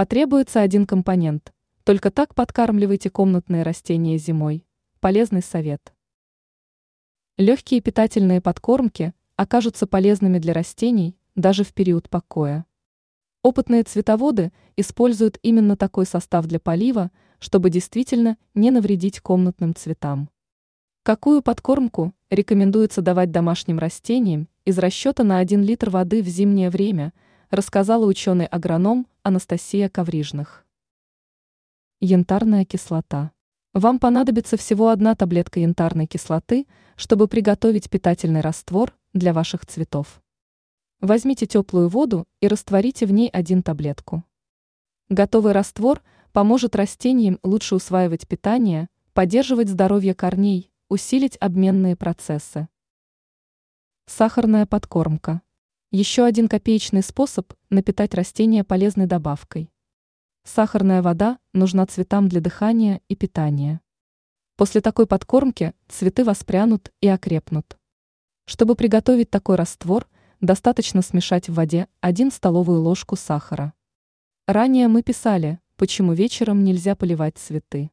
[0.00, 1.52] Потребуется один компонент.
[1.84, 4.64] Только так подкармливайте комнатные растения зимой.
[4.98, 5.92] Полезный совет.
[7.36, 12.64] Легкие питательные подкормки окажутся полезными для растений даже в период покоя.
[13.42, 20.30] Опытные цветоводы используют именно такой состав для полива, чтобы действительно не навредить комнатным цветам.
[21.02, 27.12] Какую подкормку рекомендуется давать домашним растениям из расчета на 1 литр воды в зимнее время,
[27.50, 30.64] рассказала ученый-агроном Анастасия Коврижных.
[31.98, 33.32] Янтарная кислота.
[33.74, 36.66] Вам понадобится всего одна таблетка янтарной кислоты,
[36.96, 40.22] чтобы приготовить питательный раствор для ваших цветов.
[41.00, 44.22] Возьмите теплую воду и растворите в ней один таблетку.
[45.08, 52.68] Готовый раствор поможет растениям лучше усваивать питание, поддерживать здоровье корней, усилить обменные процессы.
[54.06, 55.42] Сахарная подкормка.
[55.92, 59.72] Еще один копеечный способ напитать растения полезной добавкой.
[60.44, 63.80] Сахарная вода нужна цветам для дыхания и питания.
[64.54, 67.76] После такой подкормки цветы воспрянут и окрепнут.
[68.44, 70.06] Чтобы приготовить такой раствор,
[70.40, 73.72] достаточно смешать в воде 1 столовую ложку сахара.
[74.46, 77.90] Ранее мы писали, почему вечером нельзя поливать цветы.